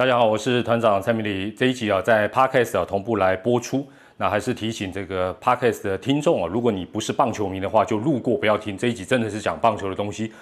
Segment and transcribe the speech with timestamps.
[0.00, 1.52] 大家好，我是团长蔡明礼。
[1.52, 3.86] 这一集啊，在 Podcast 啊同步来播出。
[4.16, 8.78] 那还是提醒这个 Podcast 的听众啊，如果你不是棒球迷的话，就路过不要听。
[8.78, 10.32] 这一集真的是讲棒球的东西，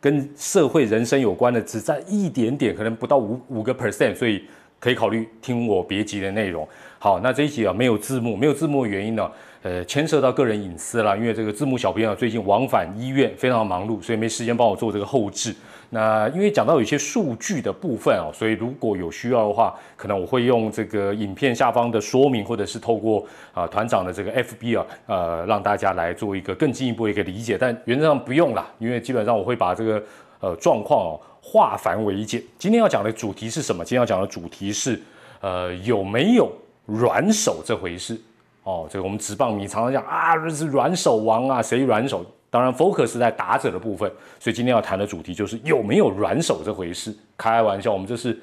[0.00, 4.42] 跟社会人生有关的，只占一点点，可能不到五五个 percent，所以
[4.82, 6.68] 可以考虑听我别急的内容。
[6.98, 9.30] 好，那这一集啊没有字幕，没有字幕的原因呢？
[9.62, 15.54] 呃，牵涉到个人隐私了，因为这个字幕小编啊最近往返医院，非常忙碌，所以没时间帮我做这个后置。
[15.90, 27.56] 那因为讲到有些数据的部分哦，所以如果有需要的话，可能我会用这个影片下方的说明，或者是透过啊团长的这个 FB 啊，呃，让大家来做一个更进一步的一个理解。
[27.56, 30.02] 但原则上不用啦，因为基本上我会把这个
[30.40, 32.42] 呃状况哦化繁为简。
[32.56, 33.84] 今天要讲的主题是什么？
[33.84, 34.98] 今天要讲的主题是
[35.40, 36.50] 呃有没有
[36.86, 38.18] 软手这回事
[38.62, 38.86] 哦？
[38.88, 42.24] 这个我们直棒迷常常讲啊，是软手王啊，谁软手？
[42.48, 47.14] 当然，focus 在打者的部分，所以今天要谈的主题就是有没有软手这回事。
[47.36, 48.38] 开玩笑，我们这是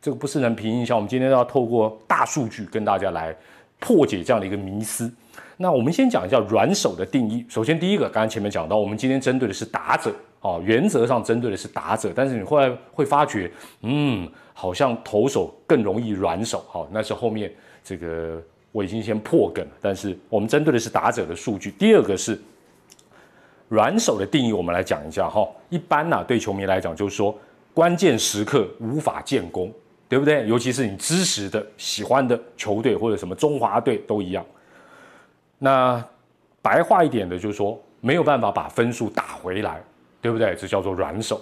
[0.00, 3.36] 这个不是能凭印象，我们今天要透过大数据跟大家来
[3.80, 5.12] 破解这样的一个迷思。
[5.56, 7.44] 那我们先讲一下软手的定义。
[7.48, 13.50] 首先，第一个，刚刚前面讲到，我们今天针对的是打者哦，原则上针对的是打者，但是你后来会发觉，
[13.82, 16.64] 嗯，好像投手更容易软手。
[16.68, 21.70] 好，那是后面这个我已经先破梗了，但是我们针对的是打者的数据。
[21.72, 22.38] 第二个是。
[23.70, 25.46] 软手的定义，我们来讲一下哈。
[25.68, 27.38] 一般呢，对球迷来讲，就是说
[27.74, 29.70] 关键时刻无法建功，
[30.08, 30.48] 对不对？
[30.48, 34.42] 尤其是你支持的、喜欢的球队或者什么中华队都一样。
[35.58, 36.02] 那
[36.62, 39.82] 白话一点的，就是说没有办法把分数打回来，
[40.20, 40.54] 对不对？
[40.54, 41.40] 这叫做软手。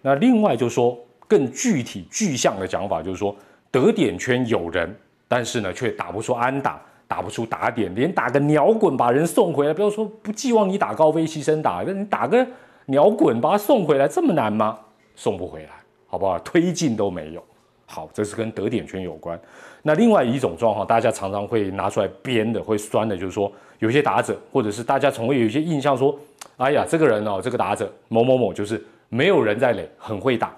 [0.00, 3.34] 那另外就说更具体具象的讲法，就是说
[3.70, 4.94] 得点圈有人，
[5.28, 6.80] 但是呢却打不出安打。
[7.08, 12.46] 打不出打点，连打个鸟滚把人送回来，不要说不寄望你打高飞牺牲打，那你打个
[12.86, 14.78] 鸟滚把他送回来，这么难吗？
[15.14, 15.68] 送不回来，
[16.06, 16.38] 好不好？
[16.38, 17.44] 推进都没有。
[17.86, 19.38] 好，这是跟得点圈有关。
[19.82, 26.18] 那另外一种状况，大家常常会拿出来编的，会酸的，就是说有些打者，或者是大家从会有一些印象说，
[26.56, 30.54] 哎呀，这个人哦，这个打者某某某，就是没有人在垒，很会打，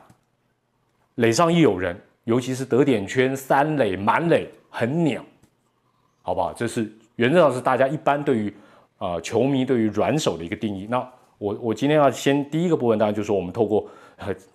[1.16, 5.24] 垒上一有人，尤其是得点圈三垒满垒，很鸟。
[6.22, 6.54] 好不好？
[6.54, 8.54] 这是原则上是大家一般对于，
[8.96, 10.86] 呃，球迷对于软手的一个定义。
[10.88, 11.06] 那
[11.38, 13.86] 我我今天要先第一个部分，当然就是说我们透过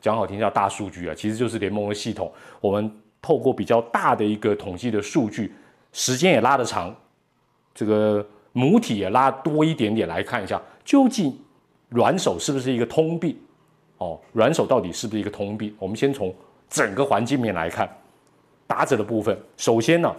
[0.02, 2.32] 讲好听叫大数据啊，其实就是联盟的系统。
[2.62, 2.92] 我们
[3.22, 5.54] 透过比较大的一个统计的数据，
[5.92, 6.96] 时间也拉得长，
[7.74, 11.38] 这个母体也拉多一点点来看一下，究竟
[11.90, 13.38] 软手是不是一个通病？
[13.98, 15.76] 哦，软手到底是不是一个通病？
[15.78, 16.34] 我们先从
[16.70, 17.90] 整个环境面来看，
[18.66, 20.16] 打者的部分，首先呢。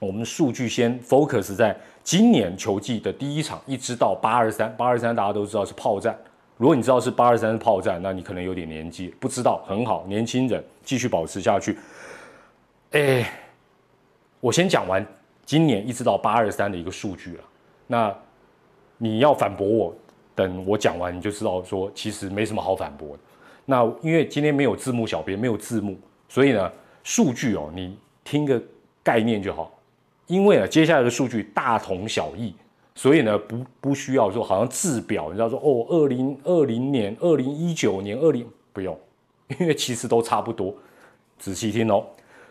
[0.00, 6.16] 我们数据先 focus 在今年球季的第一场，一直到八二三，八二三大家都知道是炮战。
[6.58, 11.78] 如果你知道是八二三是炮战，那你可能有点年纪，不知道很好，年轻人继续保持下去。
[12.90, 13.28] 哎，
[14.38, 15.04] 我先讲完
[15.46, 17.44] 今年一直到八二三的一个数据了。
[17.86, 18.14] 那
[18.98, 19.96] 你要反驳我，
[20.34, 23.22] 等我讲完你就知道说其实没什么好反驳的。
[23.64, 25.98] 那因为今天没有字幕，小编没有字幕，
[26.28, 26.70] 所以呢
[27.02, 28.62] 数据哦，你听个
[29.02, 29.73] 概念就好。
[30.26, 32.54] 因为啊，接下来的数据大同小异，
[32.94, 38.98] 所以呢，不不需要说好像字表，你知道说哦，二零二零年、二零一九年、二零不用，
[39.58, 40.74] 因为其实都差不多。
[41.38, 42.06] 仔细听哦，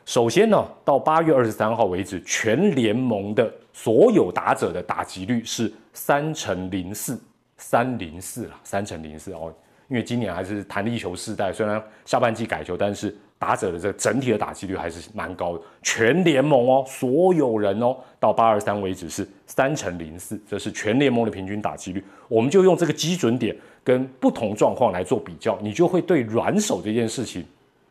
[0.06, 7.20] 首先呢，到八月二十三号为止，全联盟的所有打者的打击率是三乘零四，
[7.58, 9.54] 三零四了，三乘零四哦。
[9.94, 13.16] 因为今年还是弹力球世代，虽然下半季改球，但是。
[13.40, 22.02] 打者的这个整体的打击率还是蛮高的，全联盟哦，所有人哦，到八二三为止是三乘零四，这是全联盟的平均打击率。
[22.30, 23.54] 我们就用这个基准点
[23.84, 27.46] 跟不同状况来做比较，你就会对软手这件事情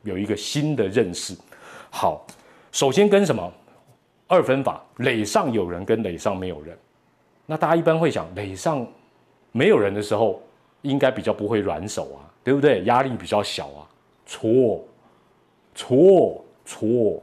[0.04, 1.36] 有一个新的认识。
[1.90, 2.24] 好，
[2.70, 3.52] 首先跟什么
[4.28, 6.74] 二分法，垒上有人跟垒上没有人。
[7.44, 8.86] 那大家一般会想，垒上
[9.50, 10.42] 没有人的时候，
[10.82, 12.84] 应该比较不会软手啊，对不对？
[12.84, 13.82] 压力比较小啊，
[14.26, 14.84] 错。
[15.74, 17.18] 错错，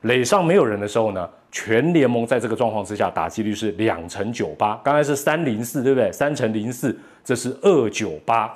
[0.00, 6.10] 垒上没有人的时候呢，全联盟在这个状况之下打击率是两成九八，刚才是三零四，对不对？
[6.10, 8.52] 三乘零四，这是二九八，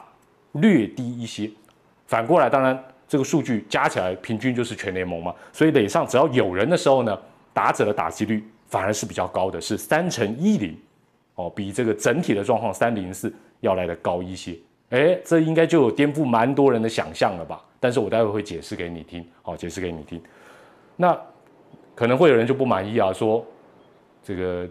[0.55, 1.49] 略低一些。
[2.09, 2.77] 反过来，当然
[3.07, 7.17] 这个数据加起来平均就是全联盟嘛，所以垒上只要有人的时候呢，
[7.53, 10.77] 打者的打击率反而是比较高的，是三乘一零，
[11.37, 14.57] 哦，比这个整体的状况三零四要来的高一些。
[14.91, 17.65] 哎，这应该就有颠覆蛮多人的想象了吧？
[17.79, 20.21] 但是我待会会解释给你听，好，解释给你听。
[20.97, 21.19] 那
[21.95, 23.47] 可能会有人就不满意啊，说
[24.23, 24.69] 这个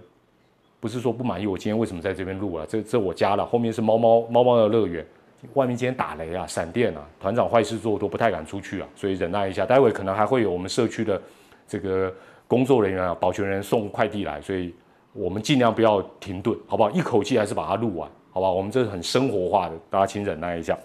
[0.80, 2.66] 不是说不满意，我今天为什么在这边录啊？
[2.68, 5.06] 这这我家了，后面是猫猫猫猫的乐园，
[5.54, 9.66] 外面今天打雷啊，闪电啊，团长坏事做都不太敢出去啊，所以忍耐一下。
[9.66, 11.22] 待会可能还会有我们社区的
[11.68, 12.14] 这个
[12.48, 14.74] 工作人员啊，保全人送快递来，所以
[15.14, 16.92] 我们尽量不要停顿，好不好？
[16.92, 18.10] 一口气还是把它录完，
[18.40, 18.50] 好吧？
[18.50, 20.78] 我们这是很生活化的，大家请忍耐一下。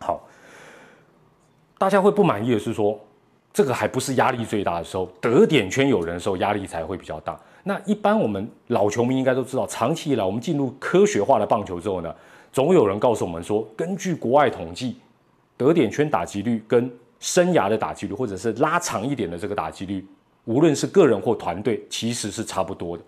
[0.00, 0.20] 好，
[1.78, 2.98] 大家会不满意的是说，
[3.52, 7.38] 这个还不是压力最大的时候，得点圈有人的时候，压力才会比较大。
[7.62, 12.12] 那一般我们老球迷应该都知道，长期以来我们进入科学化的棒球之后呢？
[12.50, 14.96] 总有人告诉我们说，根据国外统计，
[15.56, 16.90] 得点圈打击率跟
[17.20, 20.04] 生涯的打击率，或者是拉长一点的这个打击率，
[20.44, 23.04] 无论是个人或团队，其实是差不多的。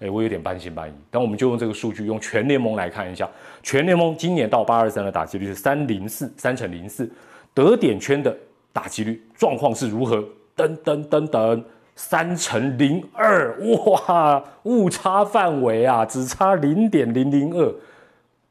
[0.00, 0.92] 哎，我有点半信半疑。
[1.10, 3.28] 但我们就用这个数据，用全联盟来看一下，
[3.62, 7.10] 全联盟今年到八二三的打击率是三零四，三乘零四，
[7.54, 8.36] 得点圈的
[8.72, 10.16] 打击率状况是如何？
[10.56, 11.62] 噔噔噔噔，
[11.94, 13.56] 三乘零二，
[13.86, 17.74] 哇，误差范围啊，只差零点零零二。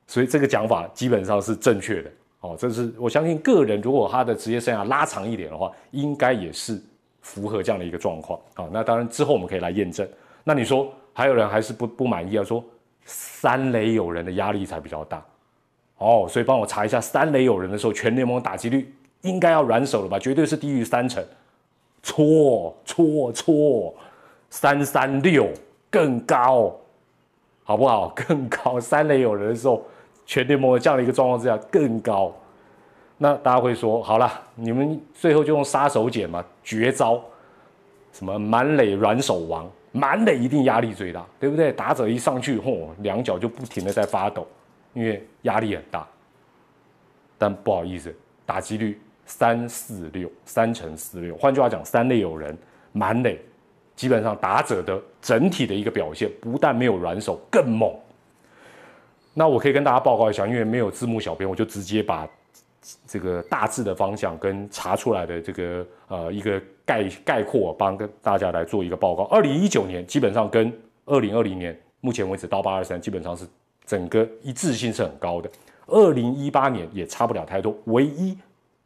[0.07, 6.81] 所以这个讲法基本上是正确的，哦，这是我相信个人如果他的职业生涯拉长一点的话，应该也是
[7.22, 10.07] 符合这样的一个状况，好，那当然之后我们可以来验证。
[10.44, 12.44] 那你说还有人还是不不满意啊？
[12.45, 12.63] 说
[13.04, 15.21] 三垒有人的压力才比较大，
[15.98, 18.89] 哦，所以帮我查一下三垒有人的时候，全联盟打击率
[19.24, 20.18] 应该要软手了吧？
[20.18, 21.21] 绝对是低于三成，
[22.01, 23.94] 错错错，
[24.50, 25.50] 三三六
[25.92, 26.74] 更高，
[27.66, 28.07] 好不好？
[28.16, 29.83] 更高，三垒有人的时候。
[30.25, 32.31] 全联盟这样的一个状况之下更高，
[33.18, 37.19] 那大家会说好了，你们最后就用杀手锏嘛，绝招，
[38.13, 41.71] 什么满垒软手王，满垒一定压力最大，对不对？
[41.71, 44.47] 打者一上去，嚯，两脚就不停的在发抖，
[44.94, 46.07] 因为压力很大。
[47.38, 48.15] 但不好意思，
[48.45, 52.57] 打击率三四六，三乘四六，换句话讲，三垒有人，
[52.91, 53.39] 满垒，
[53.95, 57.94] 基本上打者的整体的一个表现，不但没有软手，更猛。
[59.33, 62.27] 那我可以跟大家报告一下，因为没有字幕小编，我就直接把
[63.08, 69.24] 这个大致的方向跟查出来的这个呃一个概概括，帮跟大家来做一个报告。
[69.26, 70.72] 二零一九年基本上跟
[71.06, 73.46] 二零二零年目前为止到八二三基本上是
[73.86, 75.50] 整个一致性是很高的。
[75.88, 78.38] 二零一八年也差不了太多，唯一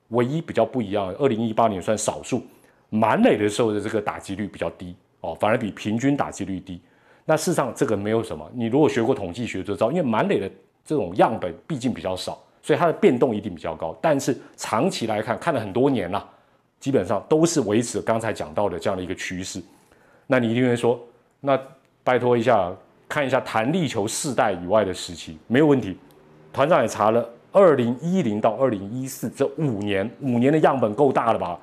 [0.10, 2.42] 唯一比较不一样，二零一八年算少数
[2.90, 6.82] 满垒的时候的这个打击率比较低哦，反而比平均打击率低。
[7.26, 8.50] 那事实上，这个没有什么。
[8.54, 10.50] 你如果学过统计学就知道，因为满垒的
[10.86, 13.96] 这种样本毕竟比较少，所以它的变动一定比较高。
[14.02, 16.28] 但是长期来看，看了很多年了，
[16.80, 19.62] 基本上都是维持刚才讲到的这样的一个趋势。
[20.26, 21.00] 那你一定会说，
[21.42, 21.60] 那
[22.04, 22.74] 拜托一下，
[23.08, 25.96] 看一下弹力球世代以外的时期，没有问题。
[26.52, 31.60] 团长也查了，二零一零到二零一四这五年，五年的样本够大了吧？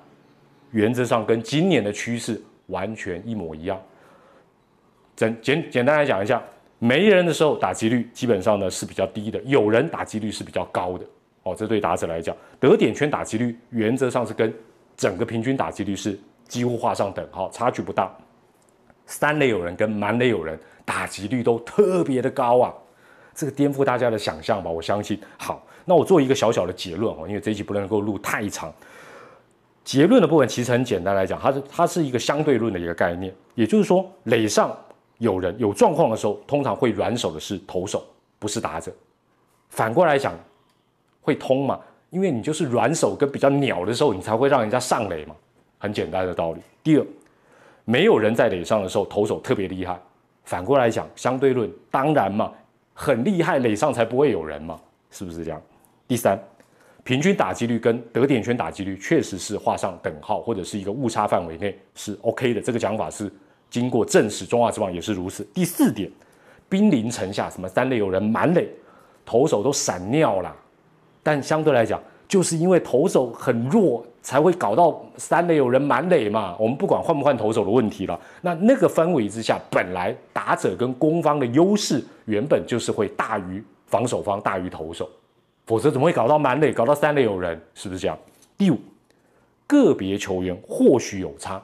[0.72, 3.80] 原则上跟今年的趋势完全一模一样。
[5.16, 6.40] 简简简单来讲一下，
[6.82, 11.04] 没人的时候打击率基本上呢是比较低的，有人打击率是比较高的。
[11.42, 14.52] 哦，这对打者来讲，得点圈打击率原则上是跟
[14.96, 16.18] 整个平均打击率是
[16.48, 18.10] 几乎画上等号，差距不大。
[19.04, 22.72] 三垒有人跟满垒有人打击率都特别的高啊，
[23.34, 24.70] 这个颠覆大家的想象吧？
[24.70, 25.20] 我相信。
[25.36, 28.72] 好，那我做一个小小的结论哦，因为这一集不能够录太长。
[29.84, 34.74] 结论的部分其实很简单来讲，它是它是一个相对论的一个概念，也就是说垒上。
[35.20, 38.02] 有人有状况的时候，通常会软手的是投手，
[38.38, 38.90] 不是打者。
[39.68, 40.34] 反过来讲，
[41.20, 41.78] 会通嘛？
[42.08, 45.36] 因为你就是软手跟比较鸟的时候，你才会让人家上垒嘛。
[45.78, 46.60] 很简单的道理。
[46.82, 47.06] 第二，
[47.84, 50.00] 没有人在垒上的时候，投手特别厉害。
[50.44, 52.50] 反过来讲，相对论当然嘛，
[52.94, 55.62] 很厉害，垒上才不会有人嘛，是不是这样？
[56.08, 56.42] 第三，
[57.04, 62.60] 平均打击率跟得点圈打击率确实是画上等号，或者是一个误差范围内是 OK 的。
[62.62, 63.30] 这个讲法是。
[63.70, 65.44] 经过证实，中华之棒也是如此。
[65.54, 66.10] 第四点，
[66.68, 68.68] 兵临城下，什么三垒有人，满垒
[69.24, 70.54] 投手都闪尿了。
[71.22, 76.56] 但相对来讲，就是因为投手很弱，才会搞到三垒有人，满垒嘛。
[76.58, 78.18] 我们不管换不换投手的问题了。
[78.40, 85.08] 那那个氛围之下，本来打者跟攻方的优势原本就是会大于防守方，大于投手，
[85.66, 87.60] 否则怎么会搞到满垒，搞到三垒有人？
[87.74, 88.18] 是不是这样？
[88.56, 88.78] 第五，
[89.66, 91.62] 个别球员或许有差，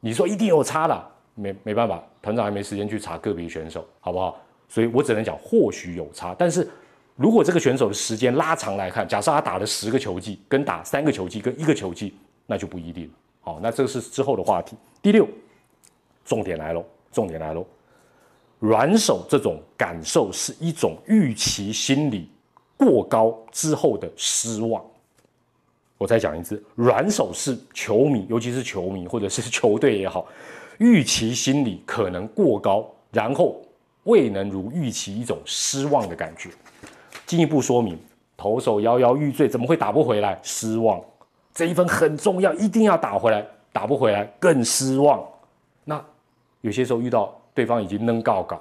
[0.00, 1.12] 你说一定有差了。
[1.36, 4.36] 没没办法，团长还没时间去查个别选手，好不好？
[4.68, 6.68] 所以我只能讲或许有差，但是
[7.14, 12.16] 如果这个选手的时间拉长来看，假设他打了十个球季，跟打三个球季跟一个球季，
[12.46, 13.10] 那就不一定了。
[13.42, 14.76] 好，那这是之后的话题。
[15.00, 15.28] 第六，
[16.24, 17.64] 重点来喽，重点来喽，
[18.58, 22.28] 软手这种感受是一种预期心理
[22.76, 24.84] 过高之后的失望。
[25.96, 30.26] 我再讲一次，软手是球迷，尤其是球迷或者是球队也好。
[30.78, 33.60] 预期心理可能过高，然后
[34.04, 36.50] 未能如预期，一种失望的感觉。
[37.26, 37.98] 进一步说明，
[38.36, 40.38] 投手摇摇欲坠，怎么会打不回来？
[40.42, 41.00] 失望。
[41.54, 45.24] 这一分很重要，一定要打回来，打不回来更失望。
[45.84, 46.04] 那
[46.60, 48.60] 有些时候遇到对方已经扔告告，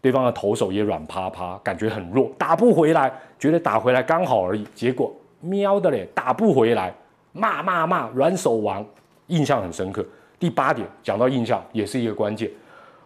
[0.00, 6.94] 对方的投手也软趴趴，感觉很弱，打不回来，觉得打回来刚好而已，结果喵的嘞，打不回来，
[7.32, 8.84] 骂骂骂，软手王，
[9.26, 10.04] 印象很深刻。
[10.42, 12.50] 第八点讲到印象，也是一个关键，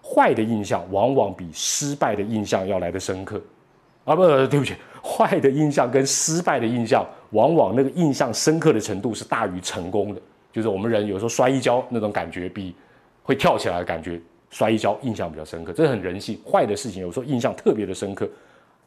[0.03, 3.39] 坏的印象往往比失败的印象要来的深刻。
[4.07, 4.75] 啊不，对不起，
[5.05, 10.21] 坏的印象跟失败的印象，往往那个印象深刻的程度是大于成功的。
[10.51, 12.75] 就是我们人有时候摔一跤那种感觉，比
[13.23, 16.41] 会跳起来的感觉，摔一跤印象比较深刻，这是很人性。
[16.51, 18.27] 坏的事情有时候印象特别的深刻，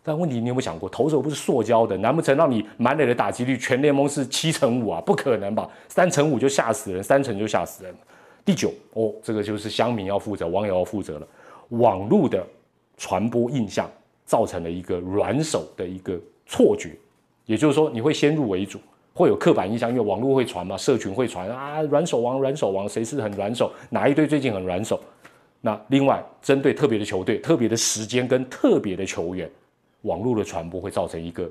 [0.01, 4.99] 但问题你有没有想过，投手不是塑胶的，难不成让你满垒的打击率全联盟是七成五啊？
[5.01, 5.69] 不可能吧？
[5.87, 7.93] 三成五就吓死人，三成就吓死人。
[8.49, 11.27] 第九哦，这个就是乡民要负责，网友要负责了，
[11.69, 12.43] 网络的
[12.97, 13.87] 传播印象。
[14.25, 16.15] 造成了一个软手的一个
[16.45, 16.91] 错觉，
[17.47, 18.79] 也就是说，你会先入为主，
[19.11, 23.73] 会有刻板印象，因为网络会传嘛，社群会传啊，软手王，软手王，谁是很软手？
[23.89, 24.99] 哪一队最近很软手？
[25.61, 29.49] 那另外，针对特别的球队、特别的时间跟特别的球员，
[30.03, 31.49] 网络的传播会造成一个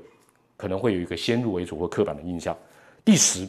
[0.55, 2.55] 可能会有一个先入为主或刻板的印象。
[3.03, 3.45] 第十，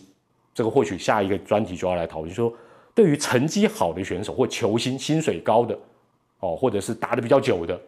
[0.53, 2.53] 这个或许下一个专题就要来讨论，说
[3.01, 5.75] 对于成绩好的选手或球星、薪水高的
[6.41, 7.81] 哦，或者是打的比较久的。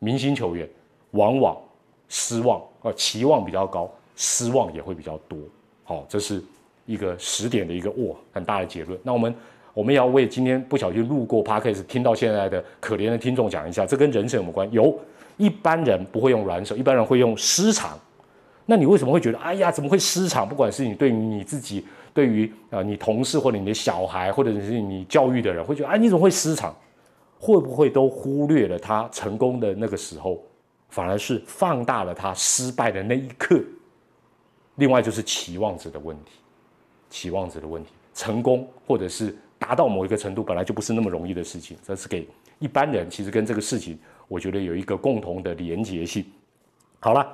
[0.00, 0.68] 明星球员
[1.12, 1.56] 往往
[2.10, 5.38] 失望，呃，期望比较高，失望也会比较多。
[5.84, 6.44] 好，这是
[6.84, 9.00] 一个十点的一个哇很大的结论。
[9.02, 9.34] 那我们
[9.72, 14.70] 我们也要为今天不小心路过 Parkes 听到现在的可怜的听众讲一下，这跟人生有关。
[14.70, 14.94] 有
[15.38, 17.98] 一般人不会用软手，一般人会用失常。
[18.66, 20.48] 那你为什么会觉得哎呀怎么会失常？
[20.48, 26.74] 不管是你对于你自己，对于啊你同事或者你的小孩，或者是你教育的人，会觉得哎你怎么会失常？
[27.38, 30.42] 会不会都忽略了他成功的那个时候，
[30.88, 33.60] 反而是放大了他失败的那一刻？
[34.76, 36.32] 另外就是期望值的问题，
[37.10, 41.76] 期望值的问题，成功或者是达到某一个程度，本来就不是那么容易的事情。
[41.86, 42.26] 这是给
[42.58, 46.24] 一般人，其实跟这个事情，我觉得有一个共同的连结性。
[46.98, 47.30] 好了，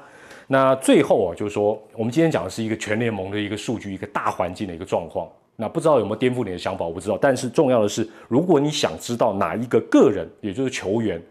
[0.52, 5.28] 那最后啊，就是说，我们今天讲的是一个全联盟的一个数据，一个大环境的一个状况。
[5.54, 7.16] 那不知道有没有颠覆你的想法，我不知道。
[7.16, 11.22] 但是重要的是，如果你想知道哪一个个人，也就是球员，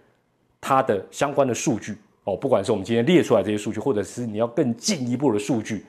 [0.62, 5.84] 他的相关的数据哦，不管是我们今天列出来这些数据，或者是你要更进一步的数据，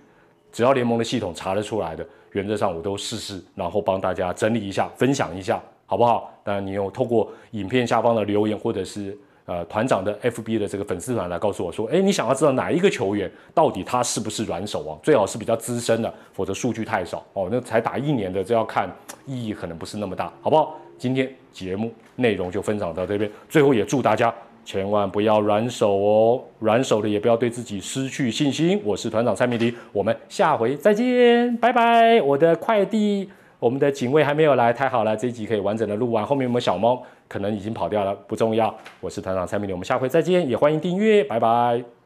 [0.50, 6.36] 只要联盟的系统查得出来的，原则上我都试试，然后帮大家整理一下，分享一下，好不好？
[6.42, 9.16] 当然，你有透过影片下方的留言，或者是。
[9.46, 14.96] 呃，团长的 FB 的这个粉丝团来告诉我说，哎，你想要知道哪一个球员到底他是不是软手王？
[15.02, 17.48] 最好是比较资深的，否则数据太少哦。
[17.50, 18.88] 那才打一年的，这要看
[19.26, 20.78] 意义可能不是那么大，好不好？
[20.96, 24.32] 今天节目内容就分享到这边，最后也祝大家
[24.64, 28.80] 千万不要软手哦，软手的也不要对自己失去信心。
[28.84, 32.20] 我是团长蔡明迪，我们下回再见，拜拜。
[32.20, 33.28] 我的快递。
[33.58, 36.24] 我们的警卫还没有来，太好了，这一集可以完整的录完。
[36.24, 37.02] 后面有没有小猫？
[37.30, 38.76] 可能已经跑掉了，不重要。
[39.00, 41.99] 我是团长蔡明，我们下回再见，也欢迎订阅，拜拜。